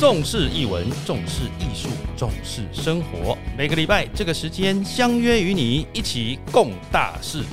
[0.00, 3.36] 重视译文，重视艺术，重视生活。
[3.54, 7.44] 每个礼拜这个时间相约与你一起共大事。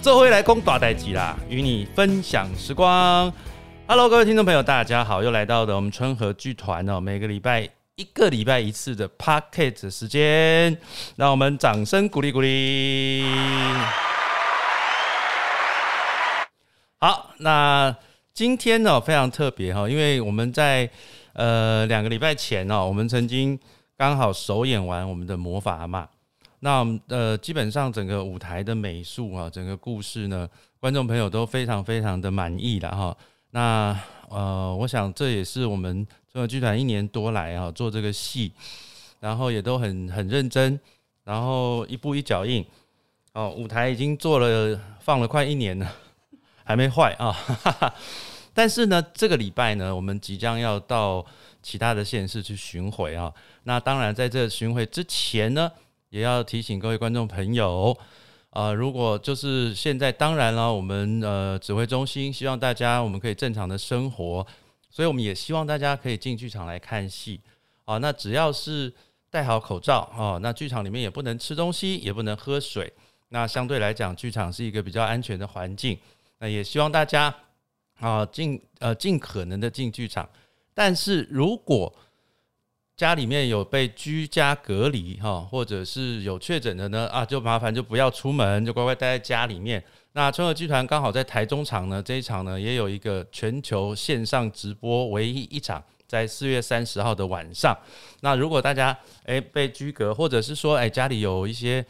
[0.00, 3.30] 这回来攻大代机啦，与你分享时光。
[3.86, 10.78] Hello，各位听众朋友，大家好，又来到了我们春和剧团哦，每个礼拜一个礼拜一次的 Pocket 时间，
[11.16, 13.22] 让我们掌声鼓励鼓励。
[16.98, 17.94] 好，那
[18.32, 20.88] 今天呢非常特别哈，因为我们在
[21.32, 23.58] 呃两个礼拜前哦，我们曾经
[23.96, 26.06] 刚好首演完我们的魔法阿嬷。
[26.60, 33.16] 那呃基本上整个舞台的美术啊，整个故事呢，观众朋友都非常非常的满意了哈。
[33.50, 38.52] 那呃，我想这也是我们中国剧团一年多来啊做这个戏，
[39.20, 40.78] 然后也都很很认真，
[41.24, 42.64] 然后一步一脚印
[43.34, 45.90] 哦，舞台已经做了放了快一年了。
[46.64, 47.36] 还没坏啊，
[48.54, 51.24] 但是呢，这个礼拜呢，我们即将要到
[51.62, 53.32] 其他的县市去巡回啊。
[53.64, 55.70] 那当然，在这巡回之前呢，
[56.10, 57.96] 也要提醒各位观众朋友
[58.50, 64.46] 啊，如果就是现在，当然了，我们呃指挥中心希望大家我们可以正常的生活，
[64.90, 67.40] 所以我们也希望大家可以进剧场来看戏
[67.86, 67.96] 啊。
[67.98, 68.92] 那只要是
[69.30, 72.92] 戴好口罩啊，那剧场里面也不能吃东西，也不能喝水。
[73.30, 75.98] 那相对来讲，剧场是一个比较安全的环境。
[76.38, 77.34] 那也希望大家
[78.00, 80.28] 啊尽呃尽可能的进剧场，
[80.74, 81.92] 但是如果
[82.96, 89.82] 家里面有被居家隔离哈，或者是有确诊的呢啊，就麻烦就不要出门，就乖乖待在家里面。
[90.12, 97.76] 那春和剧团刚好在台中场呢，这一场呢也有一个全球线上直播，唯一一场在四月三十号的晚上。
[98.20, 101.84] 那如果大家诶被居隔，或者是说诶家里有一些。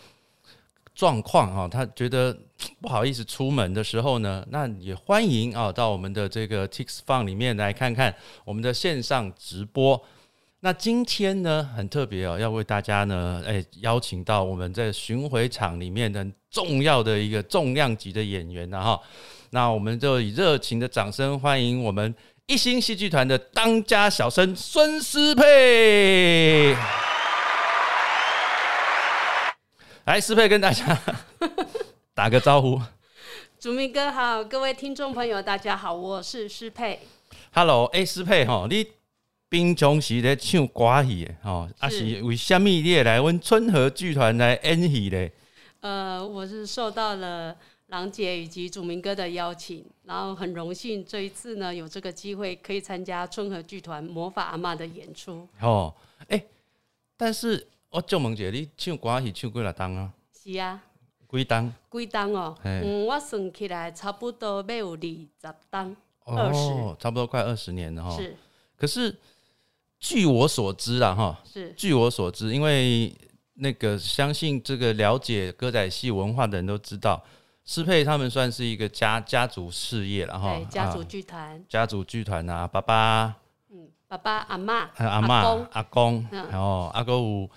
[0.94, 2.36] 状况哈，他觉得
[2.80, 10.02] 不好意思出门的时候呢，那也欢迎啊到我们的这个 Tix Fun 里面来看看我们的线上直播。
[10.60, 19.00] 那今天呢很特别哦，要为大家呢哎邀请到我们在巡回场里面的重要的一个重量级的演员呢哈。
[19.50, 22.14] 那我们就以热情的掌声欢迎我们
[22.46, 26.76] 一星戏剧团的当家小生孙思佩。
[30.04, 30.98] 来，思佩跟大家
[32.14, 32.78] 打个招呼。
[33.58, 37.00] 祖明哥好，各位听众朋友，大家好，我是施佩。
[37.54, 38.86] Hello，哎，施佩哈，你
[39.48, 45.32] 平常时在唱歌戏的哈，啊是为什么你也来阮春和剧团来演戏咧？
[45.80, 47.56] 呃，我是受到了
[47.86, 55.48] 郎姐以及祖明哥的邀请，然后很荣幸这一次呢有这个机会可以参加春和剧团魔法阿妈的演出。
[55.60, 55.94] 哦，
[56.28, 56.44] 哎，
[57.16, 57.68] 但是。
[57.88, 60.10] 我就问姐，你唱歌戏唱几来档啊？
[60.32, 60.82] 是啊，
[61.32, 61.72] 几档？
[61.90, 62.54] 几档哦？
[62.62, 68.14] 嗯，我算起来差不多要有二十档，二十，差不多快二十年了哈。
[68.16, 68.36] 是。
[68.76, 69.16] 可是
[69.98, 71.72] 据我所知啊，哈，是。
[71.76, 73.14] 据我所知，因为
[73.54, 77.22] 那个相信这个了解歌仔戏文化的人都知道，
[77.64, 80.60] 施佩他们算是一个家家族事业了哈。
[80.68, 81.64] 家族剧团。
[81.68, 83.36] 家族剧团啊，爸爸。
[83.70, 87.48] 嗯，爸爸、阿妈、阿妈、阿公，然后阿哥五。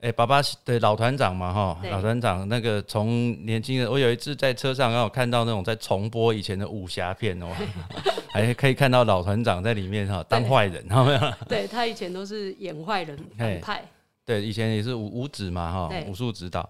[0.00, 7.48] 哎，爸爸的老团长嘛，哈，老团长那个从年轻人，我有一次在车上刚好看到那种在重播以前的武侠片哦，
[8.30, 11.20] 还可以看到老团长在里面哈当坏人，有没有？
[11.48, 13.18] 对他以前都是演坏人
[13.62, 13.82] 派，
[14.24, 16.68] 对，以前也是武武指嘛，哈，武术指导。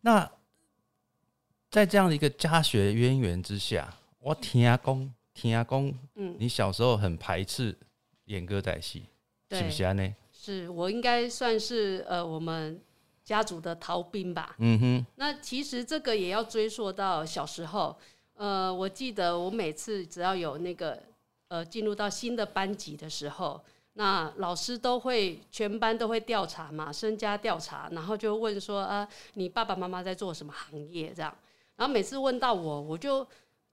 [0.00, 0.28] 那
[1.70, 7.74] 在这样的一个家学渊源之下，我听阿公，听阿公，嗯，你小时候很排斥
[8.24, 9.04] 演歌仔戏，
[9.52, 10.14] 是不是呢？
[10.44, 12.78] 是我应该算是呃我们
[13.24, 14.54] 家族的逃兵吧。
[14.58, 15.06] 嗯哼。
[15.16, 17.96] 那其实这个也要追溯到小时候。
[18.36, 21.00] 呃，我记得我每次只要有那个
[21.46, 31.32] 呃进入到新的班级的时候，那老师都会全班都会调查嘛，身家调查，然后就问说啊，你爸爸妈妈在做什么行业这样？
[31.76, 33.24] 然后每次问到我，我就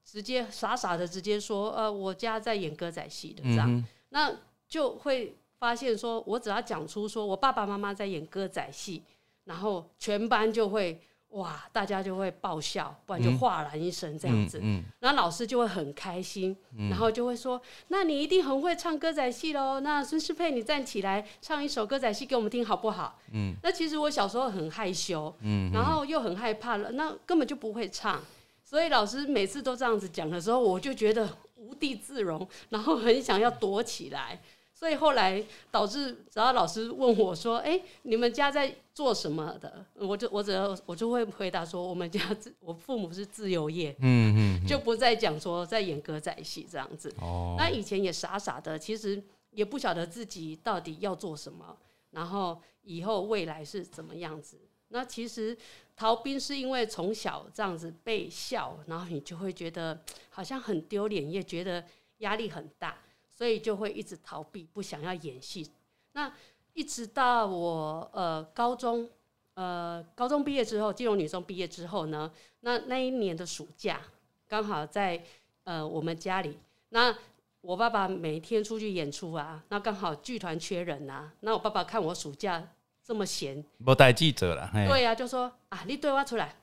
[0.04, 4.32] 直接傻傻的直接说，呃，我家在演歌仔戏的这样，那
[4.68, 5.34] 就会。
[5.62, 9.00] 发现说，我只要讲出说我爸爸妈妈在演歌仔戏，
[9.44, 14.58] 然后全班就会哇，大家就会爆笑，不然就哗然一声这样子。
[14.60, 16.56] 嗯，然后老师就会很开心，
[16.90, 19.78] 然后就会说，那你一定很会唱歌仔戏喽。
[19.78, 23.20] 那孙世佩，你站起来唱一首歌仔戏给我们听好不好？
[23.32, 28.20] 嗯，那其实我小时候很害羞，嗯，然后又很害怕了，那根本就不会唱，
[28.64, 34.40] 所以老师每次都这样子讲的时候，我就觉得无地自容，然后很想要躲起来。
[34.82, 35.40] 所以后来
[35.70, 47.14] 导致，只要老师问我说：“哎，你们家在做什么的？”我就我只要我就会回答说：“我们家自我父母是自由业。”嗯嗯，就不再讲说在演歌仔戏这样子。
[47.20, 51.76] 哦，那以前也傻傻的，其实也不晓得自己到底要做什么，
[52.10, 54.58] 然后以后未来是怎么样子。
[54.88, 55.56] 那其实
[55.94, 61.84] 逃兵是因为从小这样子被笑，然后你就会觉得好像很丢脸，也觉得
[62.18, 62.98] 压力很大，
[63.34, 65.70] 所以就会一直逃避，不想要演戏。
[66.12, 66.32] 那
[66.74, 69.08] 一直到我呃高中，
[69.54, 74.00] 呃高中毕业之后，金融女中毕业之后呢，那那一年的暑假
[74.48, 75.22] 刚好在
[75.64, 76.58] 呃我们家里，
[76.90, 77.14] 那
[77.60, 82.68] 我爸爸每天出去演出啊，那刚好剧团缺人啊，那我爸爸看我暑假。
[83.04, 84.70] 这么闲，不带记者了。
[84.72, 86.54] 对呀，就说啊，你对我出来，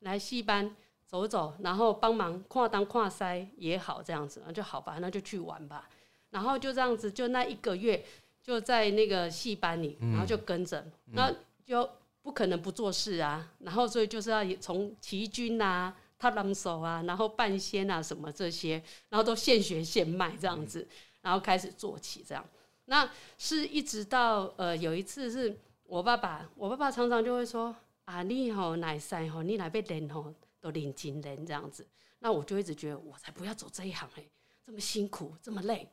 [0.00, 0.76] 来戏班
[1.06, 5.88] 走走，然后帮忙跨当跨塞也好，这样子那就好吧，那就去玩吧。
[6.30, 8.04] 然后就这样子，就那一个月
[8.42, 11.34] 就在那个戏班里，然后就跟着，那
[11.64, 11.88] 就
[12.22, 13.52] 不可能不做事啊。
[13.60, 20.86] 然后所以就是要从齐军啊、踏浪手啊，然后半仙啊什么这些，然后都现学现卖这样子，
[21.22, 22.44] 然后开始做起这样。
[22.86, 25.58] 那是一直到呃有一次是。
[25.90, 27.74] 我爸爸，我爸爸常常就会说
[28.04, 31.82] ：“啊，你吼奶塞吼，你来被练吼都领金人这样子。”
[32.20, 34.22] 那我就一直觉得，我才不要走这一行哎，
[34.66, 35.88] 这么辛苦，这么累。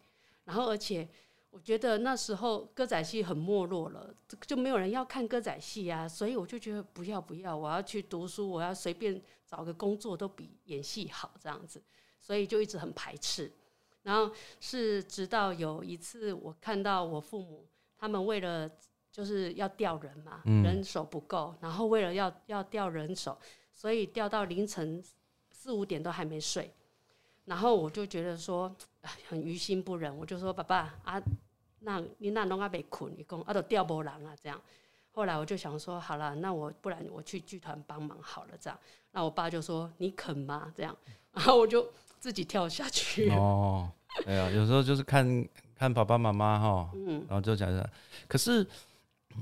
[0.46, 1.08] 然后，而且
[1.50, 4.16] 我觉得那时候歌仔戏很没落了，
[4.48, 6.08] 就没有人要看歌仔戏啊。
[6.08, 11.84] 所以我就觉得不要不要，我要去读书，我要随便找个工作都比演戏好这样子。
[12.20, 13.52] 所以就一直很排斥。
[14.04, 17.68] 然后是直到有一次，我看到我父母
[17.98, 18.72] 他们为了。
[19.16, 23.40] 就是要调人嘛，人手不够，然后为了要要调人手，
[23.72, 25.02] 所以调到凌晨
[25.50, 26.70] 四五点都还没睡，
[27.46, 28.76] 然后我就觉得说
[29.30, 31.22] 很于心不忍，我就说爸爸啊，
[31.80, 34.60] 那你那弄阿被捆，你讲啊都调不人啊这样，
[35.12, 38.80] 后来我就想说好了，那我不然我去剧团帮忙好了这样，
[39.12, 40.96] 那我爸就说你肯吗这样，
[41.34, 41.88] 然后我就
[42.20, 43.30] 自己跳下去。
[43.32, 43.90] 哦，
[44.26, 47.90] 哎呀，有时候就是看看爸爸妈妈哈，嗯，然后就讲讲，
[48.28, 48.66] 可是。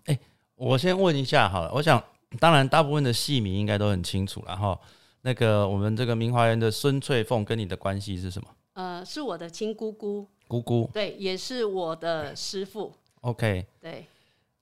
[0.05, 0.19] 哎，
[0.55, 2.03] 我先问一下好了，我想，
[2.39, 4.79] 当然大部分的戏迷应该都很清楚了哈。
[5.21, 8.47] 那个我们这个明华园的孙翠凤跟你的关系是什么？
[8.73, 10.27] 呃，是我的亲姑姑。
[10.47, 10.89] 姑姑。
[10.93, 12.93] 对，也是我的师傅。
[13.21, 13.65] OK。
[13.79, 14.05] 对。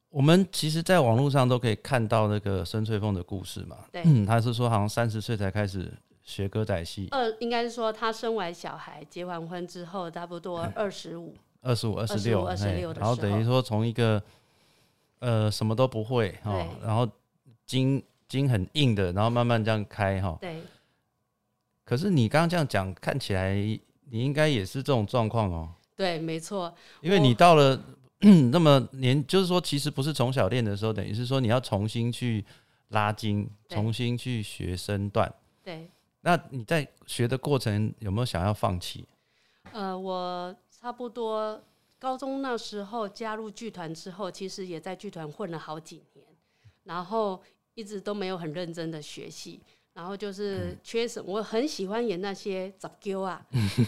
[0.09, 3.77] 我们其实，在网络上都可以看到那个孙翠凤的故事嘛。
[3.91, 4.03] 对。
[4.25, 5.91] 他是说，好像三十岁才开始
[6.23, 7.07] 学歌仔戏。
[7.11, 14.21] 呃，应该是说他生完小孩、结完婚之后，差不多二十五、二十五、二十六、二十六然后等于说从一个。
[15.23, 17.07] 呃，什么都不会哈，然后
[17.67, 20.35] 筋筋很硬的，然后慢慢这样开哈。
[20.41, 20.63] 对。
[21.85, 23.55] 可是你刚刚这样讲，看起来
[24.11, 25.73] 你应该也是这种状况哦。
[25.95, 26.73] 对，没错。
[26.99, 27.81] 因为你到了
[28.51, 32.45] 那么年，就是说，其实不是从小练的时候，等于是说你要重新去
[32.89, 35.33] 拉筋，重新去学身段。
[35.63, 35.89] 对。
[36.21, 39.05] 那你在学的过程有没有想要放弃？
[39.71, 41.63] 呃，我差不多。
[41.97, 46.25] 高中那时候加入剧团之后，其实也在剧团混了好几年，
[46.83, 47.41] 然后
[47.75, 49.61] 一直都没有很认真的学习，
[49.93, 53.45] 然后就是缺什么，我很喜欢演那些杂丢啊，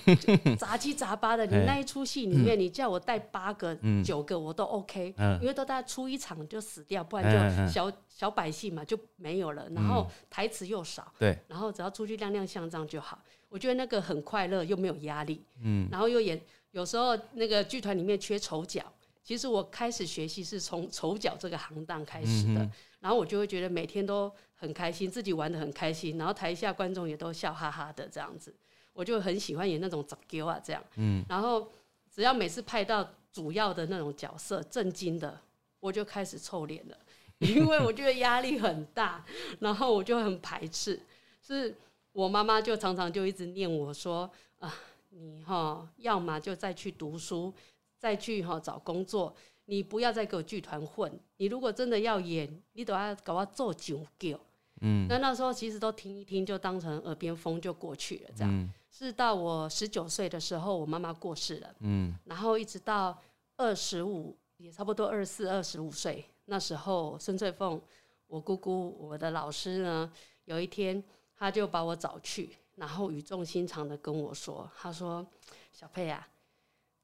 [0.59, 1.45] 杂七杂八的。
[1.45, 13.17] 你那一出戏里面，你叫我带八个、九个我都 OK，因为都大概出一场就死掉，不然就小小百姓嘛就没有了，然后台词又少，对，然后只要出去亮亮相这样就好，
[13.49, 16.39] 我觉得那个很快乐又没有压力，嗯，然后又演。
[16.71, 18.81] 有时候那个剧团里面缺丑角，
[19.23, 22.67] 其实我开始学习是从丑角这个行当开始的，
[22.99, 24.31] 然后我就会觉得每天都
[24.63, 28.55] 很开心，自己玩的很开心，然后台下观众也都笑哈哈的这样子，
[28.93, 31.67] 我就很喜欢演那种杂狗啊这样，嗯，然后
[32.09, 35.37] 只要每次拍到主要的那种角色震惊的，
[35.81, 36.97] 我就开始臭脸了，
[37.39, 39.25] 因为我觉得压力很大，
[39.59, 40.99] 然后我就很排斥，
[41.41, 41.75] 是
[42.13, 44.73] 我妈妈就常常就一直念我说啊。
[45.15, 47.53] 你哈，要么就再去读书，
[47.99, 49.31] 再去哈找工作。
[49.65, 51.19] 你不要再给我剧团混。
[51.37, 54.39] 你如果真的要演，你都要搞我做酒狗。
[54.83, 58.29] 嗯，那那时候其实都听一听，就当成耳边风就过去了。
[58.35, 61.75] 这样是到我十九岁的时候，我妈妈过世了。
[61.79, 63.17] 嗯，然后一直到
[63.57, 67.81] 二十五，也差不多二十四、二十五岁那时候，孙翠凤，
[68.27, 70.11] 我姑姑，我的老师呢，
[70.45, 71.03] 有一天
[71.35, 72.57] 他就把我找去。
[72.75, 75.23] 然后语重心长的跟我说：“他说，
[75.71, 76.27] 小佩啊，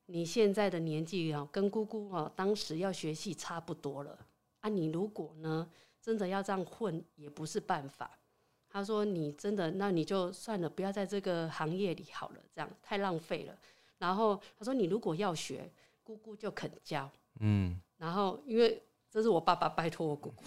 [0.08, 4.18] 你现在的年纪啊，跟姑姑哦当时要学戏差不多了
[4.62, 4.68] 啊。
[4.68, 5.70] 你如果呢，
[6.10, 8.10] 真的要这样混，也不是办法。
[8.68, 13.56] 他说，你真的，那你就算了，不要在这个行业里好了，这样太浪费了。
[14.00, 15.72] 然后他说，你如果要学，
[16.04, 17.10] 姑姑就肯教。
[17.40, 20.44] 嗯，然后因为。”这是我爸爸拜托我姑姑，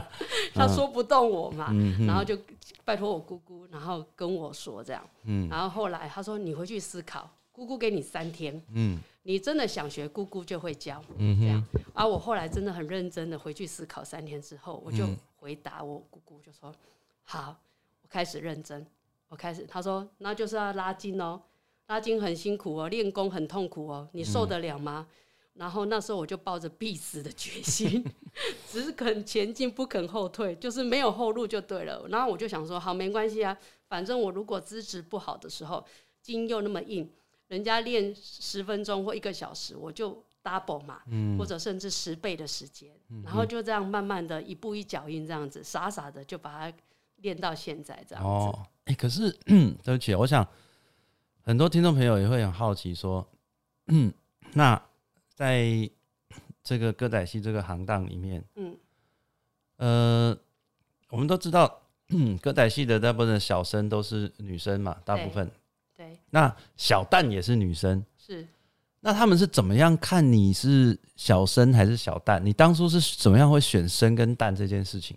[0.56, 1.70] 他说不动我嘛，
[2.06, 2.34] 然后就
[2.82, 11.66] 拜托我姑姑，然后跟我说这样，嗯然后后来他说你回去思考，姑姑给你三天，嗯，你真的想学，姑姑就会教，嗯，这样。
[11.92, 16.72] 啊我后来真的很认真的回去思考三天之后，我就回答我姑姑，就说
[17.24, 17.56] 好，
[18.02, 18.86] 我开始认真，
[19.28, 19.66] 我开始。
[19.66, 21.42] 他说那就是要拉筋哦，
[21.88, 25.08] 拉筋很辛苦哦，练功很痛苦哦，你受得了吗？
[25.54, 28.04] 然后那时候我就抱着必死的决心，
[28.70, 32.06] 只肯前进不肯后退，就是没有后路就对了。
[32.08, 35.84] 然后我就想说，好没关系啊，反正我如果资质不好的时候，
[36.22, 37.10] 筋又那么硬，
[37.48, 41.02] 人家练十分钟或一个小时，我就 double 嘛，
[41.36, 42.90] 或者甚至十倍的时间，
[43.24, 46.76] 然后就这样慢慢的一步一脚印这样子，傻傻的就把它
[47.16, 48.28] 练到现在这样子。
[48.28, 49.30] 哦，哎，可是
[49.82, 50.46] 对不起，我想
[51.42, 53.28] 很多听众朋友也会很好奇说，
[54.54, 54.80] 那。
[55.38, 55.88] 在
[56.64, 58.76] 这个歌仔戏这个行当里面，嗯，
[59.76, 60.36] 呃，
[61.10, 61.82] 我们都知道，
[62.42, 65.48] 歌仔戏的大部分小生都是女生嘛，大部分，
[66.08, 68.46] 对，那小旦也是女生，是，
[69.00, 72.40] 那他们是怎么样看你是小生还是小旦？
[72.40, 75.16] 你当初是怎么样会选生跟旦这件事情？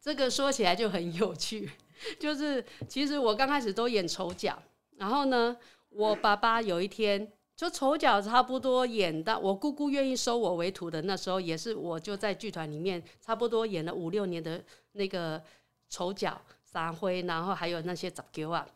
[0.00, 1.70] 这个说起来就很有趣，
[2.20, 4.62] 就是其实我刚开始都演丑角，
[4.96, 5.56] 然后呢，
[5.88, 7.32] 我爸爸有一天。
[7.56, 14.62] 就丑角差不多演到我姑姑愿意收我为徒的那时候，也是我就在剧团里面差不多演了五六年的
[14.92, 15.42] 那个
[15.88, 18.66] 丑角撒灰，然后还有那些杂角啊，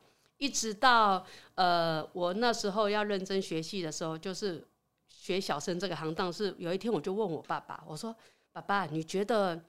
[0.41, 4.67] 一直到呃我那时候要认真学戏的时候，就是
[5.07, 6.33] 学小生这个行当。
[6.33, 8.17] 是有一天我就问我爸爸，我说
[8.51, 9.63] ：“爸爸，你觉得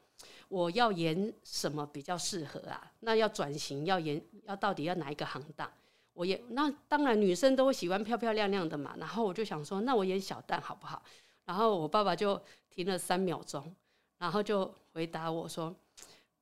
[0.48, 2.90] 我要演什么比较适合啊？
[3.02, 5.70] 那要转型要演要到底要哪一个行当？”
[6.14, 11.04] 我演那当然女生都会喜欢漂漂亮亮的嘛，然后我就想说，那我演小旦好不好？
[11.44, 13.76] 然后我爸爸就停了三秒钟，
[14.20, 15.76] 然后就回答我说：“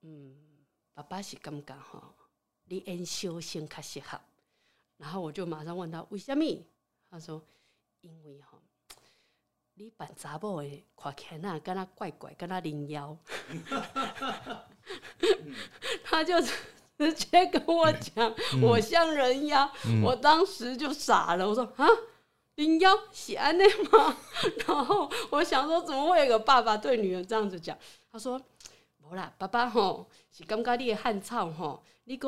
[0.01, 0.35] 嗯，
[0.93, 2.13] 爸爸是刚刚哈，
[2.69, 4.19] 你演小生较适合。”
[4.97, 6.65] 然后我就马上问他为什么？
[7.09, 7.43] 他说
[8.01, 8.57] ：“因为哈，
[9.73, 13.17] 你扮查某的看起来跟他怪怪，跟他灵妖。”
[16.05, 16.35] 他就。
[16.99, 19.71] 直接跟我讲，我像人妖，
[20.03, 21.47] 我当时就傻了。
[21.47, 21.87] 我说啊，
[22.55, 24.17] 人妖喜安内吗？
[24.67, 27.77] 然后我想说，怎么会有个爸爸对女儿这样子讲？
[28.11, 28.37] 他说，
[29.01, 32.27] 无啦，爸爸吼是感觉你的汉操吼，你给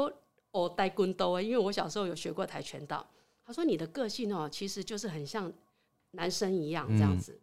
[0.51, 3.05] 我带棍刀啊，因为我小时候有学过跆拳道。
[3.45, 5.51] 他说你的个性哦，其实就是很像
[6.11, 7.39] 男生一样这样子。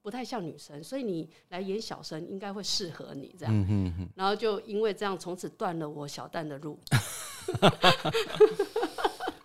[0.00, 4.08] 不太像女生，所以你来演小生应该会适合你这样。
[4.16, 6.76] 然后就因为这样，从此断了我小旦的路。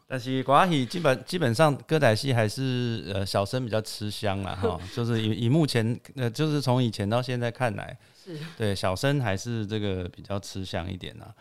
[0.10, 7.96] 但是寡戏基本基本上歌仔戏还是呃小生比较吃香了哈，就是以以目前呃就是从以前到现在看来，
[8.26, 11.32] 是对小生还是这个比较吃香一点啊。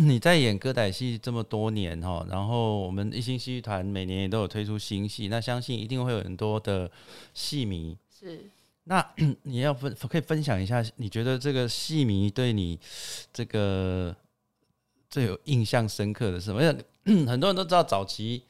[0.00, 6.88] 那你在演歌仔戏这么多年哈，然后我们一星戏剧团每年也都有推出新戏，那相信一定会有很多的
[7.34, 7.96] 戏迷。
[8.16, 8.48] 是，
[8.84, 9.04] 那
[9.42, 12.78] 你要分可以分享一下，你觉得这个戏迷对你
[13.32, 14.14] 这个
[15.10, 16.62] 最有印象深刻的是什么？
[17.26, 18.44] 很多人都知道早期，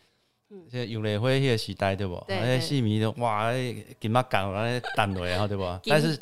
[0.70, 2.22] 像有雷辉那个时代对不？
[2.28, 3.50] 那些戏迷都哇，
[3.98, 5.64] 金马港那弹落来，对不？
[5.86, 6.14] 但是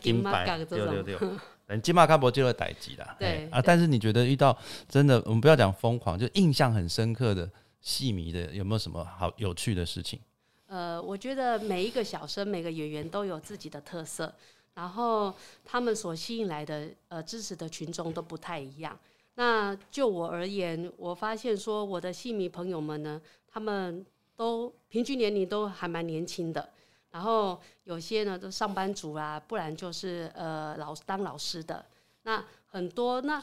[0.00, 1.18] 金马港对对对。
[1.70, 4.56] 人金马卡博就会逮鸡啦，对啊，但是你觉得遇到
[4.88, 7.48] 真的，我们不要讲疯狂，就印象很深刻的
[7.80, 10.18] 戏迷的，有没有什么好有趣的事情？
[10.66, 14.34] 呃，我觉得每一个小生、每个演员都有自己的特色，
[14.74, 15.32] 然后
[15.64, 18.98] 他们所吸引来的呃支持的群众都不太一样。
[19.36, 24.04] 那就我而言，我发现说我的戏迷朋友们呢，他们
[24.36, 26.68] 都平均年龄都还蛮年轻的。
[27.10, 31.84] 然后有些呢都上班族啊，不然就是呃老当老师的。
[32.22, 33.42] 那很多那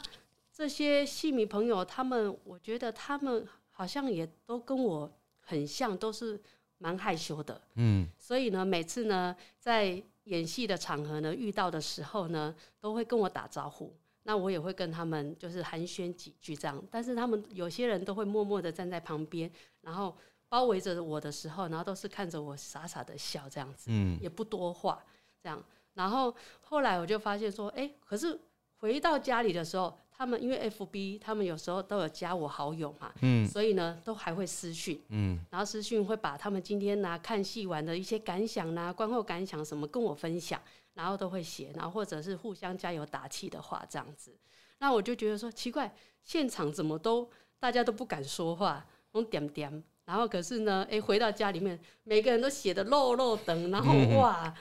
[0.50, 6.40] 这些戏迷朋友，他们我觉得他们好像也都跟我很像，都是
[6.78, 7.60] 蛮害羞的。
[7.74, 8.08] 嗯。
[8.18, 13.94] 所以呢，每次呢在演戏的场合呢遇到的时候呢，都会跟我打招呼。
[14.22, 16.82] 那我也会跟他们就是寒暄几句这样。
[16.90, 19.50] 但是他们有些人都会默默的站在旁边，
[19.82, 20.16] 然后。
[20.48, 25.02] 包围着我的时候，然后都是看着我傻傻的笑这样子，嗯，也不多话
[25.42, 25.62] 这样。
[25.94, 28.38] 然后后来我就发现说，哎，可是
[28.78, 40.60] 回到家里的时候，他们因为 F B，他们有时候都有加我好友嘛，嗯，所以呢，都还会私讯，嗯，然后私讯会把他们今天拿看戏完的一些感想呐、观后感想什么跟我分享，
[40.94, 44.32] 然后都会写，然后或者是互相加油打气的话这样子。
[44.78, 47.28] 那我就觉得说奇怪，现场怎么都
[47.58, 49.84] 大家都不敢说话，那种点点。
[50.08, 54.54] 然后可是呢，哎，回到家里面，每个人都写的漏漏等，然后哇，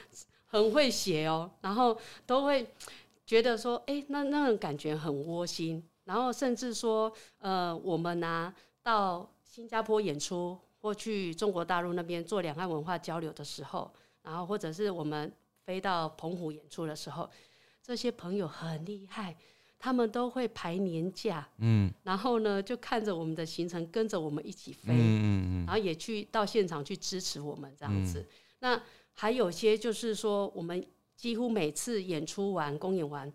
[0.46, 2.68] 很会写哦，然后都会
[3.26, 5.82] 觉得说，哎，那那种感觉很窝心。
[6.04, 13.90] 然后甚至说，呃，我们呢到新加坡演出，或去中国大陆那边做两岸文化交流的时候，
[14.24, 15.32] 然后或者是我们
[15.64, 17.30] 飞到澎湖演出的时候，
[17.82, 19.34] 这些朋友很厉害，
[19.80, 28.26] 他们都会排年假，嗯，然后呢就看着我们的行程，跟着我们一起飞，嗯嗯嗯，然后也去到现场去支持我们这样子。
[28.60, 28.82] 那
[29.14, 33.32] 还有些就是说，我们几乎每次演出完、公演完。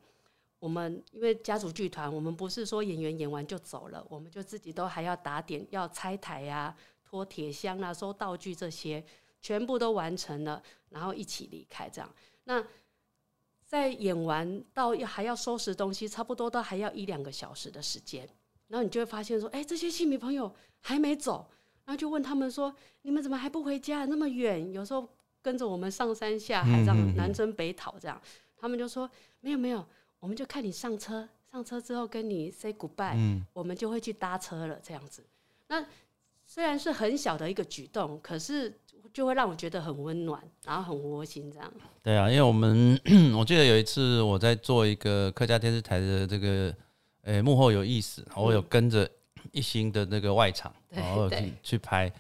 [0.59, 6.73] 我们因为家族剧团，我们不是说演员演完就走了，我们就自己都还要打点，要拆台呀、
[7.05, 9.05] 拖铁箱啊、收道具这些，
[9.41, 12.09] 全部都完成了，然后一起离开这样。
[12.45, 12.65] 那
[13.73, 18.29] 在演完到要还要收拾东西，差不多都还要一两个小时的时间。
[18.69, 21.49] 然后你就会发现说，哎，这些戏迷朋友还没走，
[21.87, 24.05] 然后就问他们说，你们怎么还不回家？
[24.05, 25.09] 那么远，有时候
[25.41, 28.21] 跟着我们上山下海，这样南征北讨这样，
[28.59, 29.11] 他们就说
[29.41, 29.83] 没有没有。
[30.21, 35.25] 我们就看你上车，上车之后跟你 say goodbye，嗯，我们就会去搭车了，这样子。
[35.69, 35.83] 那
[36.45, 38.79] 虽然是很小的一个举动，可是
[39.13, 41.73] 就会让我觉得很温暖，然后很窝心，这样。
[42.03, 42.99] 对啊，因为我们
[43.37, 46.75] 我记得有一次我在做一个客家电视台的这个，
[47.23, 49.09] 呃，幕后有意思，我有跟着
[49.51, 52.13] 一星的那个外场，然后去去拍，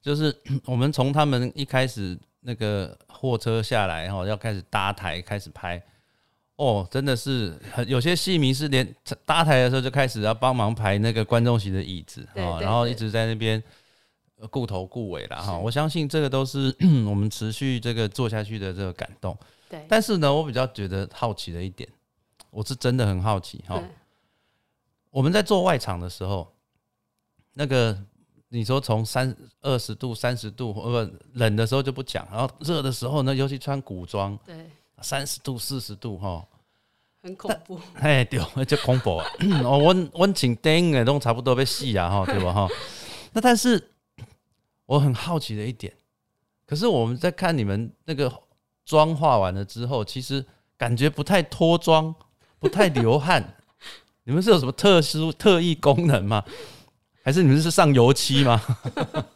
[0.00, 0.34] 就是
[0.66, 5.82] 我们从他们一开始那个货车下来，然后要开始搭台开始拍。
[6.56, 8.86] 哦，真的是很有些戏迷是连
[9.24, 13.62] 搭台的时候就开始要帮忙排那个观众席的椅子啊，然后一直在那边
[14.48, 15.58] 顾头顾尾了哈。
[15.58, 16.74] 我相信这个都是
[17.08, 19.36] 我们持续这个做下去的这个感动。
[19.68, 21.88] 对，但是呢，我比较觉得好奇的一点，
[22.50, 23.82] 我是真的很好奇哈。
[25.10, 26.52] 我们在做外场的时候，
[27.54, 27.96] 那个
[28.48, 34.68] 你说从三二十度、三十度，呃，冷的时候就不讲，然后热的时候呢，尤其穿古装，对。
[35.02, 36.44] 三十度、四十度， 哈，
[37.24, 37.80] 很恐怖。
[37.94, 39.26] 哎，对，就恐怖啊！
[39.64, 42.52] 我温温情顶的都差不多被戏啊，哈，对吧？
[42.52, 42.68] 哈，
[43.32, 43.89] 那但是
[44.90, 45.94] 我很好奇的一点，
[46.66, 48.32] 可是我们在看你们那个
[48.84, 50.44] 妆化完了之后，其实
[50.76, 52.12] 感觉不太脱妆，
[52.58, 53.56] 不太流汗。
[54.26, 56.44] 你们是有什么特殊特异功能吗？
[57.22, 58.60] 还是你们是上油漆吗？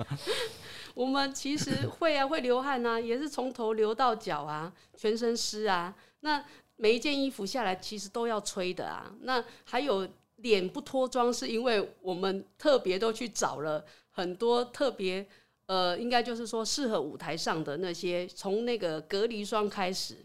[0.92, 5.94] 我们其实会啊，会流汗啊，也是从头流到脚啊，全身湿啊。
[6.20, 9.12] 那每一件衣服下来，其实都要吹的啊。
[9.20, 15.26] 那还有脸不脱妆，是因为我们特别都去找了很多特别，
[15.66, 20.16] 呃，应该就是说适合舞台上的那些，从那个隔离霜开始，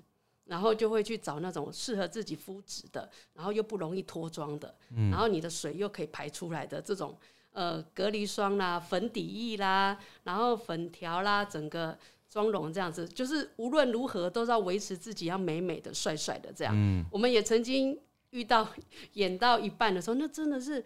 [0.46, 4.76] 然后就会去找那种适合自己肤质的，然后又不容易脱妆的，
[5.12, 7.18] 然后你的水又可以排出来的这种。
[7.52, 11.98] 呃，隔离霜啦，粉底液啦，然后粉条啦，整个
[12.30, 16.74] 妆容这样子，就是无论如何都是要维持自己要美美的、帅帅的这样。
[16.78, 18.00] 嗯，我们也曾经
[18.30, 18.70] 遇到
[19.14, 20.82] 演到一半的时候，那真的是，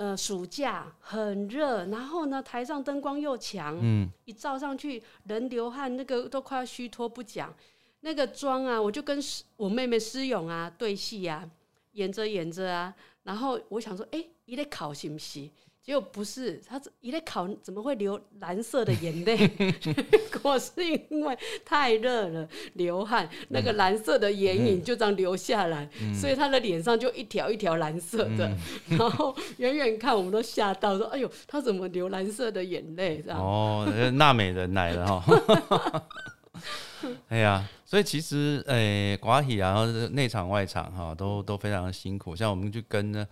[0.00, 7.54] 呃，暑假很热，然后呢，台上灯光又强，嗯，一照上去人流汗，那个都快要虚脱不讲。
[8.00, 9.20] 那个妆啊，我就跟
[9.58, 11.46] 我妹妹施勇啊对戏啊，
[11.92, 12.94] 演着演着啊。
[13.24, 15.46] 然后我想说，哎，你得考行不是？
[15.82, 19.50] 结果不是，他一在考怎么会流蓝色的眼泪？
[20.42, 28.54] 果是因为太热了，流汗，那个蓝色的眼影就这样流下来，所以他的脸上就一条一条蓝色的。
[28.88, 36.06] 然后远远看，我们都吓到，说：“哎呦，他怎么流蓝色的眼泪？”这样哦，娜美人来了哈。
[37.28, 42.36] 哎呀，所以其实诶，寡喜啊，内场外场哈，都都非常的辛苦。
[42.36, 43.26] 像我们去跟呢，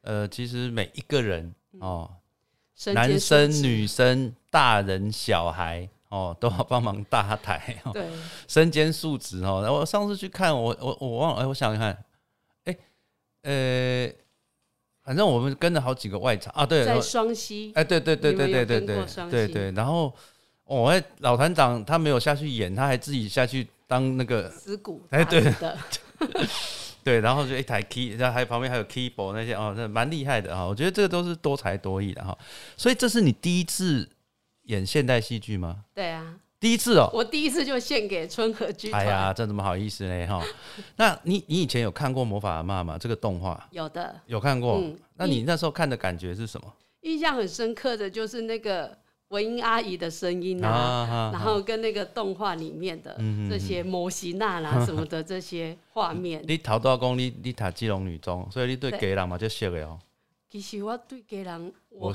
[0.00, 2.10] 呃，其实每一个人哦，
[2.94, 7.80] 男生、女生、大人、小孩哦，都要帮忙搭台。
[7.92, 8.06] 对，
[8.48, 9.60] 身兼数职哦。
[9.62, 12.04] 然后我上次去看，我我我忘了，哎，我想想看，
[12.64, 12.76] 哎，
[13.42, 14.12] 呃，
[15.02, 20.12] 反正我们跟了好几个外场啊，对，在双溪，哎，对对对对对对对对对，然后。
[20.64, 25.76] 哦，哎，老团长他没有下去演，他还自己下去当那个死骨，哎，对的，
[27.02, 30.64] 对，然后就一台 key，然后还旁边还有 keyboard 那些，哦，那蛮厉害的哈。
[30.64, 32.36] 我觉得这个都是多才多艺的哈。
[32.76, 34.08] 所以这是你第一次
[34.64, 35.84] 演现代戏剧吗？
[35.94, 37.10] 对啊，第一次哦。
[37.12, 39.02] 我第一次就献给春和剧团。
[39.02, 40.26] 哎呀，这怎么好意思呢？
[40.26, 40.44] 哈，
[40.96, 42.96] 那你你以前有看过《魔法阿妈》吗？
[42.98, 44.82] 这个动画有的，有看过。
[45.16, 46.72] 那你那时候看的感觉是什么？
[47.00, 48.98] 印象很深刻的就是那个。
[49.30, 53.16] 文英阿姨的声音啊，然后跟那个动画里面的
[53.48, 56.44] 这些摩西娜啦什么的这些画面。
[56.46, 59.98] 你头多讲你你读基隆女中，所以你对家人嘛就熟的哦。
[60.50, 62.12] 其实我对家人我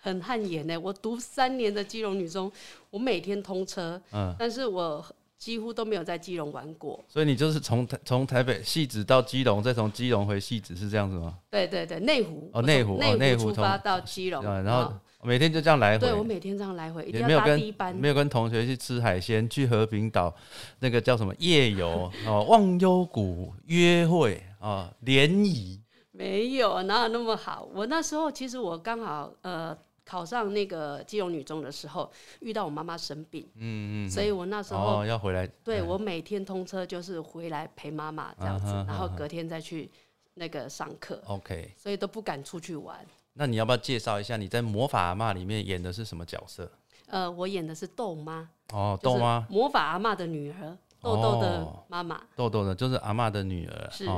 [0.00, 0.76] 很汗颜呢。
[0.78, 2.50] 我读三年的基隆女中，
[2.90, 5.04] 我每天通车，嗯，但是我
[5.38, 6.98] 几乎都没有在基隆玩过。
[7.06, 11.38] 所以你就是从台从台北戏子到基隆，再从基隆回戏子，是这样子吗？
[11.48, 14.92] 对对对，内湖哦，内湖哦，内湖出发到基隆，然后
[15.26, 16.06] 每天就这样来回。
[16.06, 17.94] 对我每天这样来回，一定要搭第一班。
[17.94, 20.34] 没有跟同学去吃海鲜，去和平岛
[20.78, 25.80] 那个叫什么夜游 哦，忘忧谷约会啊，联谊。
[26.12, 27.68] 没有，哪有那么好？
[27.74, 29.76] 我那时候其实我刚好呃。
[30.08, 32.08] 考上那个基隆女中的时候，
[32.38, 39.90] 遇到我妈妈生病，嗯嗯，所以我那时候要回来，对我每天通车就是回来陪妈妈这样子，然后隔天再去
[40.34, 43.04] 那个上课，OK，所以都不敢出去玩。
[43.36, 46.70] 那你要不要介绍一下你在《魔法阿妈》里面演的是什么角色？
[47.06, 54.08] 呃，我演的是豆妈，哦，豆妈，魔法阿妈的女儿，豆豆的妈妈，豆豆的，就是阿妈的女儿，是。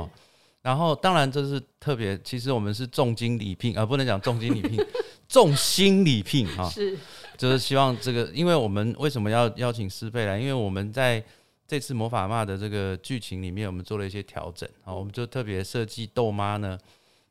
[0.61, 4.77] 然后，当然这是特别，其实我们是重金礼聘，而不能讲重金礼聘。
[5.29, 6.97] 重心礼聘哈，是，
[7.37, 10.39] 就是希望这个，因为我们为什么要邀请师贝来？
[10.39, 11.23] 因为我们在
[11.67, 16.77] 这次魔法妈的这个剧情里面，我们做了一些调整啊，我们就特别设计豆妈呢，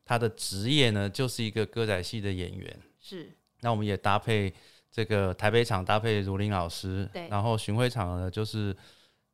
[0.09, 3.29] 她的职业呢就是一个歌仔戏的演员，是。
[3.61, 4.51] 那我们也搭配
[4.91, 8.75] 这个台北场搭配如林老师，对，然后巡回场呢就是。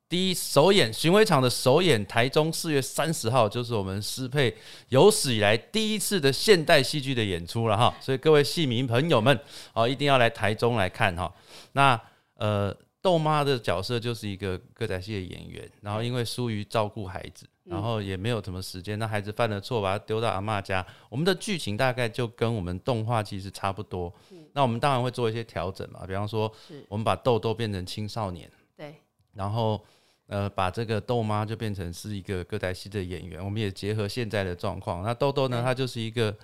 [0.07, 4.55] 第一首演巡回场的首演，台中四月三十号就是我们师配
[4.89, 9.37] 有史以来第一次的现代戏剧的演出了哈，所以各位戏迷朋友们，
[9.73, 11.33] 哦，一定要来台中来看哈。
[11.71, 11.99] 那
[12.35, 12.73] 呃，
[13.05, 20.83] 豆妈的角色就是一个歌仔戏的演员，然后因为疏于照顾孩子，然后也没有什么时间，那孩子犯了错，把他丢到阿妈家。
[21.07, 24.11] 我们的剧情大概就跟我们动画其实差不多，
[24.53, 26.51] 那我们当然会做一些调整嘛，比方说，
[26.89, 28.95] 我们把豆豆变成青少年，对，
[29.33, 29.85] 然后。
[30.27, 35.03] 呃，把这个豆妈就变成是一个歌仔戏的演员，我们也结合现在的状况。
[35.03, 36.35] 那豆豆呢，他就是一个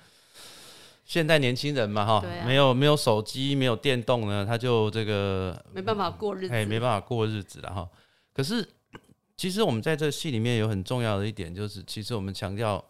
[1.12, 7.90] 现代年轻人嘛，哈，没有没有手机，没有电动呢，他就这个没办法过日子，哎，没办法过日子了哈。
[8.32, 8.66] 可是，
[9.36, 12.82] 其实我们在这戏里面有很重要的一点，就是其实我们强调，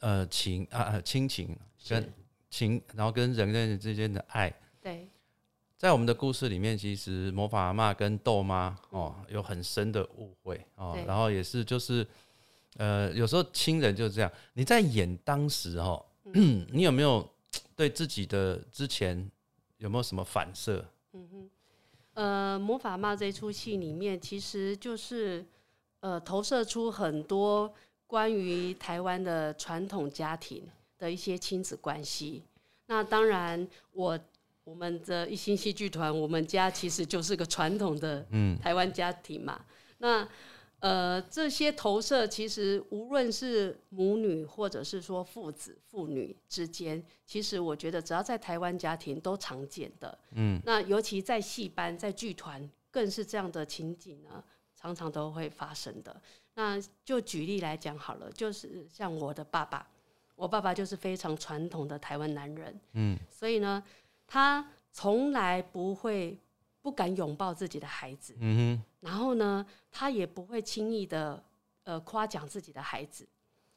[0.00, 1.56] 呃，情啊，亲情
[1.88, 2.12] 跟
[2.50, 5.08] 情，然后跟人跟人之间的爱，对。
[5.78, 12.04] 在我们的故事里面，其实魔法阿妈跟豆妈哦有很深的误会哦，然后也是就是，
[12.78, 14.32] 呃，有时候亲人就是这样。
[14.54, 16.04] 你在演当时哦，
[16.72, 17.28] 你有没有
[17.76, 19.30] 对自己的之前
[19.78, 20.84] 有没有什么反射？
[21.12, 21.50] 嗯哼，
[22.14, 25.44] 呃，魔法帽这出戏里面，其实就是
[26.00, 27.72] 呃投射出很多
[28.06, 32.42] 关于台湾的传统家庭的一些亲子关系。
[32.86, 34.18] 那当然我。
[34.62, 38.24] 我们的一星戏剧团，我们家其实就是个传统的
[38.62, 39.58] 台湾家庭嘛。
[39.98, 40.28] 那
[40.80, 50.18] 呃，这些投射其实无论是母女或者是说父子、父女之间，其实我觉得只要在台湾家庭都常见的。
[50.32, 54.42] 嗯，那尤其在戏班、在剧团，更是这样的情景呢，
[54.74, 56.20] 常常都会发生的。
[56.54, 59.86] 那就举例来讲好了，就是像我的爸爸，
[60.34, 62.80] 我爸爸就是非常传统的台湾男人。
[62.94, 63.82] 嗯，所以呢。
[64.32, 66.38] 他从来不会
[66.82, 71.42] 不敢拥抱自己的孩子，嗯哼，然后呢，他也不会轻易的
[71.84, 73.26] 呃夸奖自己的孩子。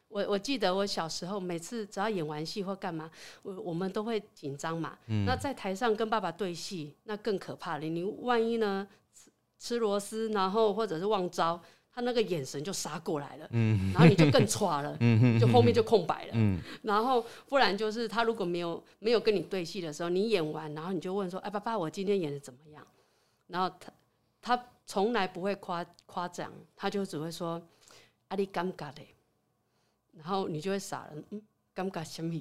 [0.07, 3.09] 我我记得我小时候每次只要演完戏或干嘛，
[3.41, 4.97] 我我们都会紧张嘛。
[5.07, 7.83] 嗯那在台上跟爸爸对戏，那更可怕了。
[7.83, 11.59] 你万一呢吃吃螺丝，然后或者是忘招。
[11.95, 14.97] 他那个眼神就杀过来了，嗯然后你就更歘了，
[15.39, 16.31] 就后面就空白了。
[16.33, 22.83] 嗯然后不然就是他如果没有没有跟你对戏的时候，你演完，然后你就问说：“哎，爸爸，我今天演的怎么样？”
[23.53, 23.93] 然后他
[24.41, 27.61] 他从来不会夸夸奖，他就只会说
[28.29, 29.03] ：“阿里尴尬的。”
[30.13, 31.39] 然后你就会傻了，嗯，
[31.75, 32.33] 尴尬什么？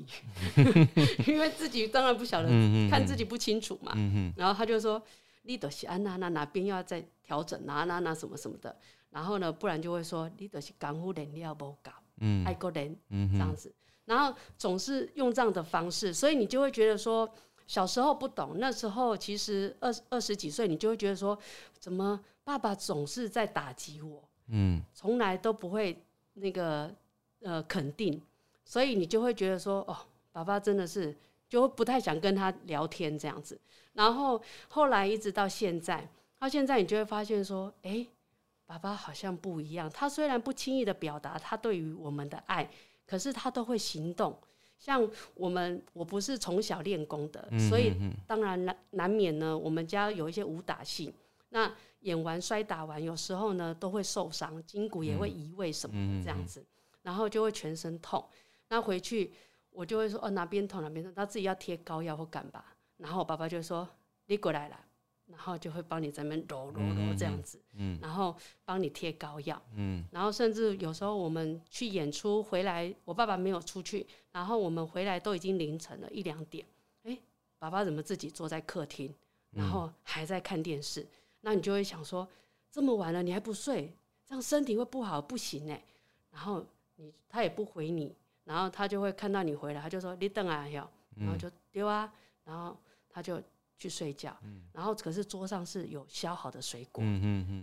[1.28, 2.48] 因为自己当然不晓得，
[2.90, 3.92] 看自己不清楚嘛。
[4.36, 5.02] 然后他就说
[5.44, 8.74] ：“你都是安娜那哪边要再调整，哪哪哪什么什么的。”
[9.10, 11.92] 然后呢，不然就会说你都是干护人，你要不搞，
[12.46, 13.70] 爱国人这样子。
[14.06, 17.30] 然后总是用这样的方式，所以你就会觉得说，
[17.72, 21.38] 小时候不懂，那时候其实二二十几岁，你就会觉得说，
[21.78, 26.04] 怎么爸爸总是在打击我，嗯，从来都不会
[26.34, 26.94] 那个
[27.40, 28.20] 呃肯定，
[28.62, 29.96] 所以你就会觉得说，哦，
[30.32, 31.16] 爸爸真的是
[31.48, 33.58] 就不太想跟他聊天这样子。
[33.94, 36.06] 然后后来一直到现在，
[36.38, 38.06] 到现在你就会发现说，哎。
[38.64, 42.70] 爸爸好像不一样，他虽然不轻易的表达他对于我们的爱，
[43.06, 44.38] 可是他都会行动。
[44.82, 47.92] 像我们，我不是从小练功的，所以
[48.26, 49.56] 当然难难免呢。
[49.56, 51.14] 我们家有一些武打戏，
[51.50, 56.66] 那演完摔打完，有时候呢都会受伤，筋骨也会移位什么的这样子，
[57.02, 58.28] 然后就会全身痛。
[58.70, 59.32] 那回去
[59.70, 62.74] 我就会说哦哪边痛哪边痛，他自己要贴膏药或干吧。
[62.96, 63.88] 然后我爸爸就说
[64.26, 64.76] 你过来了。
[65.32, 76.64] 然后就会帮你在那边揉揉揉这样子，嗯，然后帮你贴膏药，嗯，然后甚至有时候我们去演出回来，我爸爸没有出去，然后我们回来都已经凌晨了一两点，
[77.04, 77.18] 哎，
[77.58, 79.12] 爸爸怎么自己坐在客厅，
[79.50, 81.04] 然后还在看电视？
[81.40, 82.28] 那你就会想说，
[82.70, 83.90] 这么晚了你还不睡，
[84.26, 85.82] 这样身体会不好，不行哎。
[86.30, 86.64] 然后
[86.96, 88.14] 你他也不回你，
[88.44, 92.12] 然后他就会看到你回来，他就说你等啊要，然后就丢啊，
[92.44, 92.76] 然后
[93.08, 93.42] 他就。
[93.82, 94.36] 去睡觉，
[94.72, 97.02] 然后可是桌上是有削好的水果，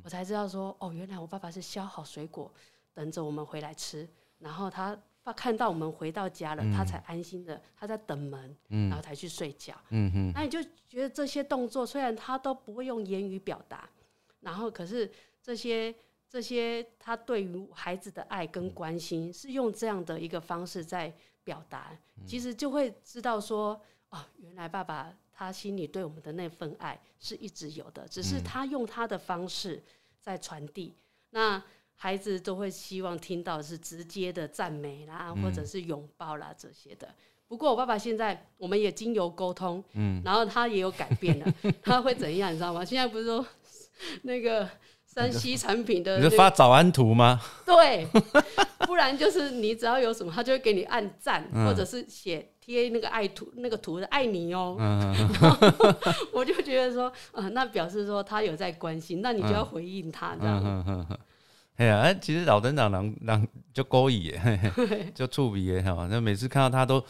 [0.04, 2.52] 我才知道说哦，原来我爸爸是削好水果
[2.94, 4.06] 等着我们回来吃。
[4.40, 4.98] 然后他
[5.34, 9.74] 看到我们回到家了，他才安心的他在等门，然后才去睡觉。
[10.34, 13.90] 那你就觉得这些动作虽然他都不会用言语表达，
[14.42, 15.10] 然后可是
[15.42, 15.96] 这些
[16.28, 21.14] 这些他对于孩子的爱跟关心是用这样的一个方式在
[21.46, 23.80] 表达，其实就会知道说
[24.10, 25.14] 哦，原来爸爸。
[25.40, 29.82] 他心里对我们的那份爱是一直有的，只是他用他的方式
[30.20, 30.94] 在传递。
[31.30, 31.64] 那
[31.96, 37.08] 孩子都会希望听到是直接的赞美啦，或者是拥抱啦这些的。
[37.48, 41.54] 不过我爸爸现在我们也经由沟通，嗯，然后他也有改变了。
[41.82, 42.84] 他会怎样，你知道吗？
[42.84, 43.46] 现在不是说
[44.24, 44.70] 那个
[45.06, 47.40] 山西产品的，你是发早安图吗？
[47.66, 48.06] 对，
[48.86, 52.52] 不然就是你只要有什么，他就会给你按赞，或者是写。
[52.70, 54.78] 贴那个爱图，那个图的爱你哦，
[56.32, 61.18] 我就觉得说，啊，那表示说他有在关心，那你就要回应他这样。
[61.78, 64.72] 哎呀，其实老登长让让就勾引耶，
[65.16, 66.08] 就触鼻耶哈。
[66.12, 67.04] 那每次看到他都，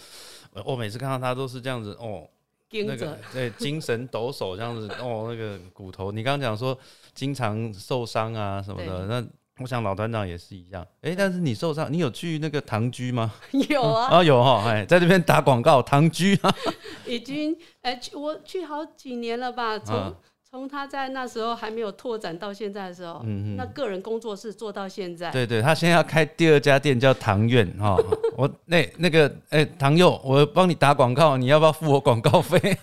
[0.63, 2.25] 我每次看到他都是这样子哦，
[2.71, 6.77] 那个对精神抖擞这样子哦，那个骨头，你刚刚讲说
[7.13, 9.27] 经常受伤啊什么的，那。
[9.61, 13.33] 我想老团长也是一样，哎，但是你受伤，你有去那个唐居吗？
[13.69, 16.55] 有啊，啊有哈，哎，在这边打广告，唐居啊，
[17.05, 20.15] 已经哎，我去好几年了吧，从
[20.49, 27.97] 从他在那时候还没有拓展到现在的时候，嗯嗯，那个人工作室做到现在，对对，他现在要开第二家店叫唐苑哈，
[28.37, 32.77] 我那那个哎唐佑，我帮你打广告，你要不要付我广告费？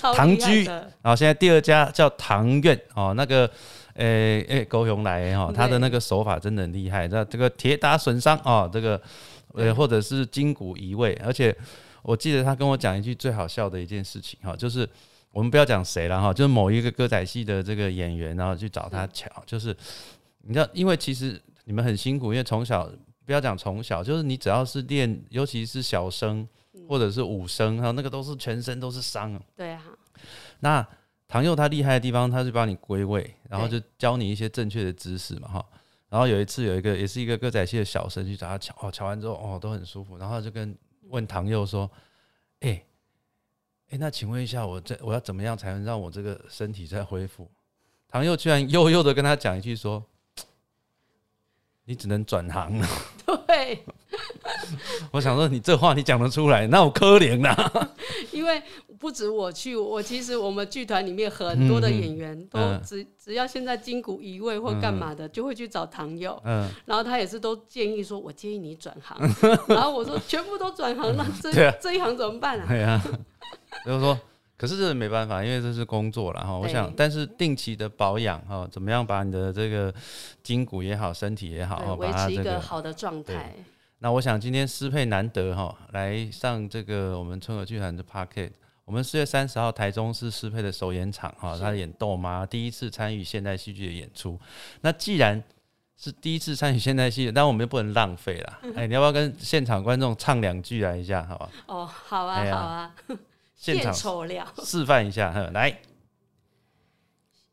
[0.00, 3.50] 唐居，然后现在第二家叫唐苑哦，那个。
[3.94, 7.06] 诶诶，高雄来哈，他的那个手法真的很厉害。
[7.08, 9.00] 那这个铁打损伤啊，这个
[9.54, 11.54] 呃，或者是筋骨移位，而且
[12.02, 14.88] 我记得他跟我讲一句最好笑的一件事情哈，就是
[15.30, 19.76] 我们不要讲谁了哈，就是某一个歌仔戏的这个演员，然后去找他瞧，就是
[20.42, 22.90] 你知道，因为其实你们很辛苦，因为从小
[23.26, 26.48] 不要讲从小，就是你只要是练，尤其是小生
[26.88, 29.38] 或者是武生哈，那个都是全身都是伤。
[29.54, 29.82] 对啊，
[30.60, 30.86] 那。
[31.32, 35.66] 唐佑他厉害的地方，他是帮你归位，然后就教你一些正确的姿势嘛，哈。
[36.10, 41.90] 然后有一次有一个也是一个歌仔戏的小生去找他瞧，哦，瞧完之后哦都很舒服，然后就跟问唐佑说
[42.60, 42.84] ：“哎，
[43.88, 47.50] 哎，那请问一下，我这我要怎么样才能让我这个身体再恢复？”
[48.08, 50.04] 唐佑居然悠悠的跟他讲一句说
[51.84, 52.88] ：“你只能转行了。
[53.46, 53.82] ”对。
[55.10, 57.54] 我想说，你这话你讲得出来，那我可怜呐。
[58.30, 58.62] 因为
[58.98, 66.38] 不止我去，我其实我们剧团里面很多的演员都只只要现在筋骨移位或干嘛的，就会去找唐友。
[66.44, 69.18] 嗯，然后他也是都建议说，我建议你转行。
[69.66, 72.66] 然后我说，全部都转行，那这这一行怎么办啊？
[72.68, 73.02] 对啊，
[73.86, 74.18] 就是说，
[74.62, 76.56] 可是这没办法，因为这是工作了哈。
[76.56, 79.92] 我想，但是定期的保养哈，怎么样把你的这个
[80.40, 83.52] 筋骨也好，身体也好，维持一个好的状态。
[83.98, 88.52] 那我想今天师配难得哈，来上这个我们春和剧团的 parket。
[88.84, 94.38] 我们四月三十号台中是师配的首演场哈，他演豆妈，第一次参与现代戏剧的演出。
[94.82, 95.42] 那既然
[95.96, 98.60] 是第一次参与现代戏，但我们又不能浪费了。
[98.78, 101.50] 哎，你要不要跟现场观众唱两句来一下，好吧？
[101.66, 102.94] 哦，好啊，好啊，
[103.62, 103.94] 现场
[104.64, 105.80] 示范一下，来。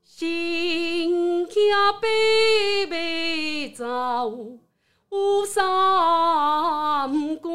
[0.03, 1.53] 新家
[2.01, 3.85] 北北走。
[5.11, 5.61] 有三
[7.37, 7.53] 关，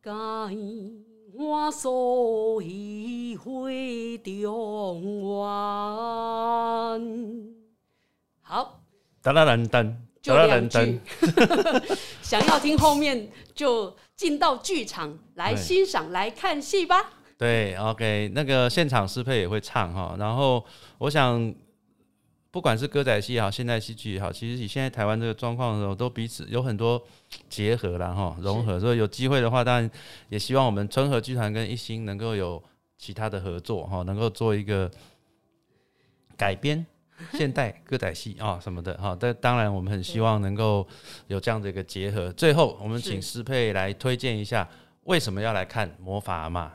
[0.00, 0.10] 该
[1.34, 5.42] 我所以会中原。
[8.42, 8.80] 好，
[9.22, 11.00] 哒啦噔噔，就两句。
[12.22, 17.12] 想要听后面，就进到剧场来欣赏、来看戏吧。
[17.38, 20.62] 对，OK，那个现场适配也会唱哈，然后
[20.98, 21.54] 我想。
[22.50, 27.00] 不管是歌仔戏也好，现代戏剧也好，其实以现在台湾这个状况的时候，都彼此有很多
[27.46, 28.80] 结合了哈，融合。
[28.80, 29.88] 所以有机会的话，当然
[30.30, 32.60] 也希望我们春和剧团跟一心能够有
[32.96, 34.90] 其他的合作哈，能够做一个
[36.38, 36.84] 改编
[37.34, 39.16] 现代歌仔戏啊什么的哈。
[39.18, 40.86] 但当然，我们很希望能够
[41.26, 42.32] 有这样的一个结合。
[42.32, 44.68] 最后，我们请师佩来推荐一下
[45.04, 46.72] 为什么要来看魔法阿妈。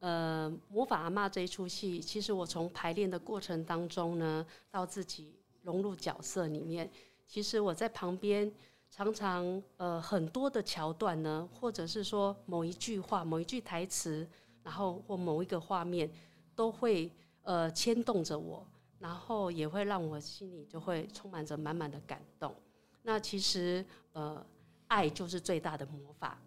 [0.00, 5.32] 呃，魔法阿妈这一出戏，其实我从排练的过程当中呢，到自己
[5.62, 6.90] 融入角色里面，
[7.28, 8.50] 其实我在旁边
[8.90, 14.28] 常常呃很多的桥段呢，或者是说某一句话、某一句台词，
[14.64, 16.10] 然后或某一个画面，
[16.56, 17.08] 都会
[17.44, 18.66] 呃牵动着我，
[19.02, 22.54] 然后也会让我心里就会充满着满满的感动。
[23.02, 23.84] 那其实
[24.14, 24.42] 呃，
[24.86, 26.38] 爱就是最大的魔法。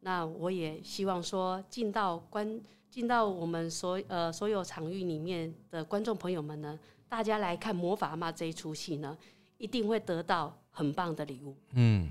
[0.00, 2.60] 那我也希望说进到观。
[2.90, 9.14] 进到我们所呃所有场域里面的观众朋友们呢，大家来看《魔法阿妈》这一出戏呢，
[9.58, 11.54] 一定会得到很棒的礼物。
[11.74, 12.08] 嗯，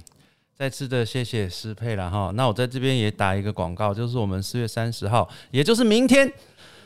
[0.54, 2.32] 再次的谢谢施佩了哈。
[2.36, 6.32] 那我在这边也打一个广告，就是我们四月三十号，也就是明天，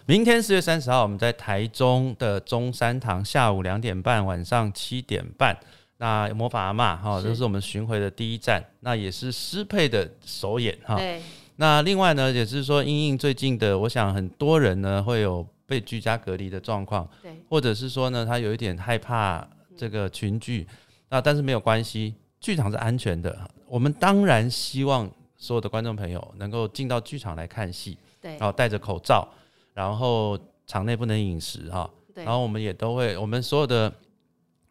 [0.07, 5.55] 明天四月三十号，我们在台中的中山堂下午两点半，晚上七点半，
[5.97, 10.95] 那《魔法阿妈》哈，这是我们巡回的第一站，那也是施佩的首演哈。
[10.95, 11.21] 对。
[11.57, 20.67] 那另外呢，也是说，因应最近的，我想很多人呢会有被居家隔离的状况，对，或者是说呢，他有一点害怕这个群聚，
[21.09, 23.37] 那但是没有关系，剧场是安全的。
[23.67, 29.27] 我们当然希望所有的观众朋友能够进到剧场来看戏，对，然后戴着口罩，
[29.73, 33.93] 然后场内不能饮食哈，然后我们也都会，我们所有的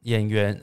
[0.02, 0.60] 演员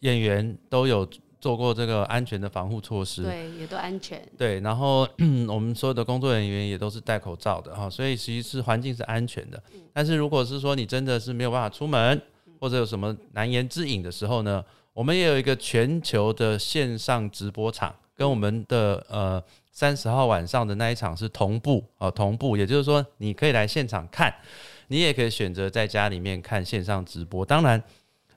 [0.00, 1.08] 演员都有。
[1.38, 4.20] 做过这个安全的防护措施，对，也都安全。
[4.36, 5.06] 对，然后
[5.46, 9.62] 我们所有的工作人员也都是戴口罩的哈，所以其实是环境是安全的。
[9.92, 12.20] 但是如果是说你真的是没有办法出门，
[12.58, 19.40] 或者有什么难言之隐的时候呢，我们也有一个全球的线上直播场，跟我们的呃
[19.76, 24.34] 三十号晚上的那一场是同步啊，同步，也就是说你可以来现场看，
[24.88, 27.82] 你也可以选择在家里面看线上直播，当然。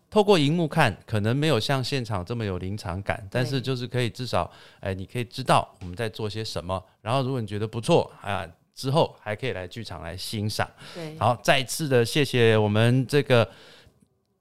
[0.09, 6.83] 透过荧幕看，可能没有像现场这么有临场感，但是就是可以至少，哎，你可以知道我们在做些什么。
[7.01, 10.69] 然后如果你觉得不错啊，之后还可以来剧场来欣赏。
[10.93, 13.49] 对，好，再次的谢谢我们这个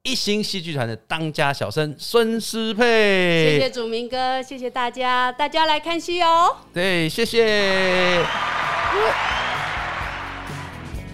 [0.04, 6.56] 一星戏剧团的当家小生孙思佩，谢谢祖明哥，谢谢大家，大家来看戏哦。
[6.72, 8.22] 对，谢谢。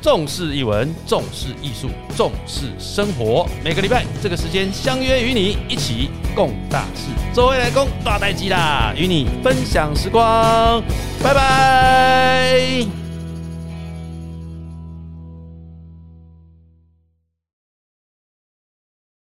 [0.00, 3.48] 重视译文，重视艺术，重视生活。
[3.64, 7.08] 每个礼拜这个时间相约与你一起共大事。
[7.34, 10.82] 周围来攻大待机啦，与你分享时光。
[11.22, 13.03] 拜拜。